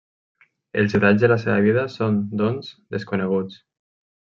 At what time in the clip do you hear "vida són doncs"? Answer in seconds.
1.67-2.73